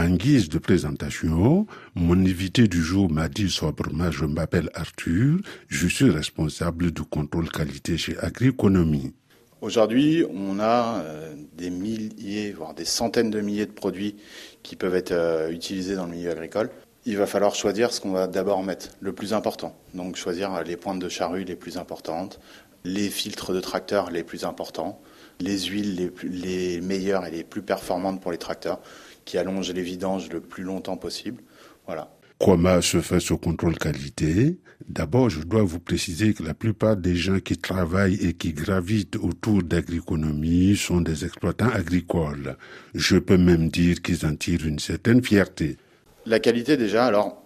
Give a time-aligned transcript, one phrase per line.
[0.00, 5.86] En guise de présentation, mon invité du jour m'a dit sobrement, je m'appelle Arthur, je
[5.88, 9.12] suis responsable du contrôle qualité chez Agriconomie.
[9.60, 14.16] Aujourd'hui, on a euh, des milliers, voire des centaines de milliers de produits
[14.62, 16.70] qui peuvent être euh, utilisés dans le milieu agricole.
[17.04, 19.76] Il va falloir choisir ce qu'on va d'abord mettre, le plus important.
[19.92, 22.40] Donc choisir les pointes de charrue les plus importantes,
[22.84, 24.98] les filtres de tracteurs les plus importants,
[25.40, 28.80] les huiles les, les meilleures et les plus performantes pour les tracteurs,
[29.24, 31.42] qui allongent les vidanges le plus longtemps possible.
[31.86, 32.10] Voilà.
[32.38, 34.58] Comment se fait ce contrôle qualité
[34.88, 39.16] D'abord, je dois vous préciser que la plupart des gens qui travaillent et qui gravitent
[39.16, 42.56] autour d'agriconomie sont des exploitants agricoles.
[42.94, 45.76] Je peux même dire qu'ils en tirent une certaine fierté.
[46.24, 47.42] La qualité déjà, alors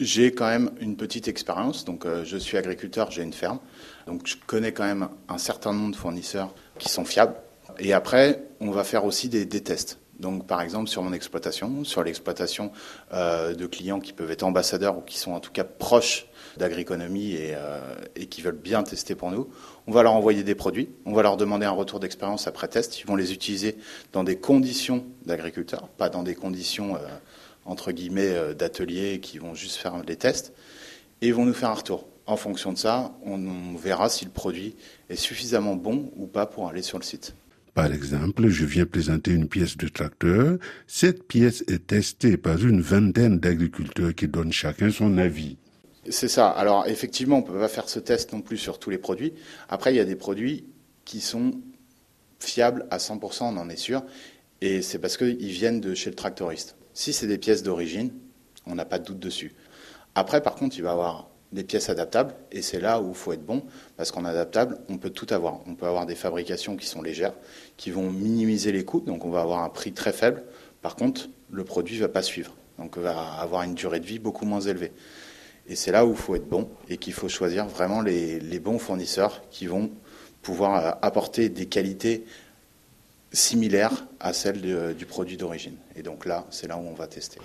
[0.00, 3.60] j'ai quand même une petite expérience, donc euh, je suis agriculteur, j'ai une ferme,
[4.06, 7.34] donc je connais quand même un certain nombre de fournisseurs qui sont fiables.
[7.78, 9.98] Et après, on va faire aussi des tests.
[10.18, 12.72] Donc, par exemple, sur mon exploitation, sur l'exploitation
[13.12, 17.32] euh, de clients qui peuvent être ambassadeurs ou qui sont en tout cas proches d'agriconomie
[17.32, 17.80] et, euh,
[18.14, 19.48] et, qui veulent bien tester pour nous,
[19.86, 23.00] on va leur envoyer des produits, on va leur demander un retour d'expérience après test.
[23.00, 23.76] Ils vont les utiliser
[24.12, 27.00] dans des conditions d'agriculteurs, pas dans des conditions euh,
[27.66, 30.52] entre guillemets d'atelier qui vont juste faire des tests,
[31.20, 32.06] et ils vont nous faire un retour.
[32.26, 34.74] En fonction de ça, on verra si le produit
[35.08, 37.34] est suffisamment bon ou pas pour aller sur le site.
[37.76, 40.58] Par exemple, je viens présenter une pièce de tracteur.
[40.86, 45.58] Cette pièce est testée par une vingtaine d'agriculteurs qui donnent chacun son avis.
[46.08, 46.48] C'est ça.
[46.48, 49.34] Alors effectivement, on ne peut pas faire ce test non plus sur tous les produits.
[49.68, 50.64] Après, il y a des produits
[51.04, 51.52] qui sont
[52.40, 54.02] fiables à 100%, on en est sûr.
[54.62, 56.76] Et c'est parce qu'ils viennent de chez le tractoriste.
[56.94, 58.10] Si c'est des pièces d'origine,
[58.64, 59.52] on n'a pas de doute dessus.
[60.14, 63.14] Après, par contre, il va y avoir des pièces adaptables, et c'est là où il
[63.14, 63.62] faut être bon,
[63.96, 65.60] parce qu'en adaptable, on peut tout avoir.
[65.66, 67.34] On peut avoir des fabrications qui sont légères,
[67.76, 70.44] qui vont minimiser les coûts, donc on va avoir un prix très faible.
[70.82, 74.06] Par contre, le produit ne va pas suivre, donc on va avoir une durée de
[74.06, 74.92] vie beaucoup moins élevée.
[75.68, 78.78] Et c'est là où il faut être bon, et qu'il faut choisir vraiment les, bons
[78.78, 79.90] fournisseurs qui vont
[80.42, 82.24] pouvoir euh, apporter des qualités
[83.32, 85.76] similaires à celles du produit d'origine.
[85.96, 87.38] Et donc là, c'est là où on va tester.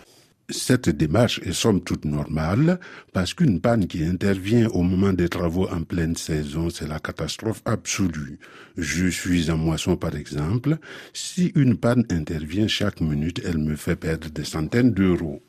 [0.51, 2.79] Cette démarche est somme toute normale
[3.13, 7.61] parce qu'une panne qui intervient au moment des travaux en pleine saison, c'est la catastrophe
[7.63, 8.37] absolue.
[8.75, 10.77] Je suis en moisson par exemple.
[11.13, 15.41] Si une panne intervient chaque minute, elle me fait perdre des centaines d'euros.